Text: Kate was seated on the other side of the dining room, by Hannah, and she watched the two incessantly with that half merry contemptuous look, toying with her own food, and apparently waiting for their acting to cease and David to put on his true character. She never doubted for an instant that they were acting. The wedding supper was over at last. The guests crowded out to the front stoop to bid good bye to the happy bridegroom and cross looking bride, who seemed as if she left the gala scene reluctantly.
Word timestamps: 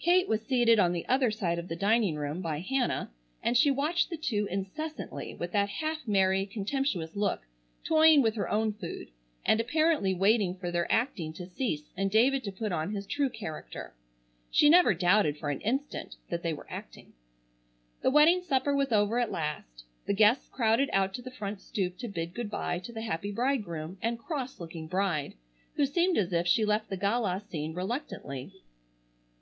Kate 0.00 0.26
was 0.26 0.42
seated 0.42 0.80
on 0.80 0.90
the 0.90 1.06
other 1.06 1.30
side 1.30 1.60
of 1.60 1.68
the 1.68 1.76
dining 1.76 2.16
room, 2.16 2.40
by 2.40 2.58
Hannah, 2.58 3.12
and 3.40 3.56
she 3.56 3.70
watched 3.70 4.10
the 4.10 4.16
two 4.16 4.46
incessantly 4.50 5.32
with 5.36 5.52
that 5.52 5.68
half 5.68 6.08
merry 6.08 6.44
contemptuous 6.44 7.14
look, 7.14 7.46
toying 7.84 8.20
with 8.20 8.34
her 8.34 8.48
own 8.50 8.72
food, 8.72 9.12
and 9.46 9.60
apparently 9.60 10.12
waiting 10.12 10.56
for 10.56 10.72
their 10.72 10.90
acting 10.90 11.32
to 11.34 11.46
cease 11.46 11.84
and 11.96 12.10
David 12.10 12.42
to 12.42 12.50
put 12.50 12.72
on 12.72 12.90
his 12.92 13.06
true 13.06 13.28
character. 13.30 13.94
She 14.50 14.68
never 14.68 14.92
doubted 14.92 15.38
for 15.38 15.50
an 15.50 15.60
instant 15.60 16.16
that 16.30 16.42
they 16.42 16.52
were 16.52 16.66
acting. 16.68 17.12
The 18.02 18.10
wedding 18.10 18.42
supper 18.42 18.74
was 18.74 18.90
over 18.90 19.20
at 19.20 19.30
last. 19.30 19.84
The 20.06 20.14
guests 20.14 20.48
crowded 20.48 20.90
out 20.92 21.14
to 21.14 21.22
the 21.22 21.30
front 21.30 21.60
stoop 21.60 21.96
to 21.98 22.08
bid 22.08 22.34
good 22.34 22.50
bye 22.50 22.80
to 22.80 22.92
the 22.92 23.02
happy 23.02 23.30
bridegroom 23.30 23.98
and 24.02 24.18
cross 24.18 24.58
looking 24.58 24.88
bride, 24.88 25.34
who 25.76 25.86
seemed 25.86 26.18
as 26.18 26.32
if 26.32 26.48
she 26.48 26.64
left 26.64 26.90
the 26.90 26.96
gala 26.96 27.40
scene 27.40 27.72
reluctantly. 27.72 28.52